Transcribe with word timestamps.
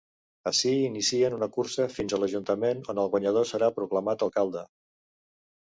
Ací 0.51 0.71
inicien 0.85 1.35
una 1.37 1.49
cursa 1.57 1.85
fins 1.97 2.15
a 2.15 2.21
l'Ajuntament 2.23 2.83
on 2.95 3.03
el 3.05 3.13
guanyador 3.17 3.49
serà 3.53 3.73
proclamat 3.79 4.29
alcalde. 4.29 4.65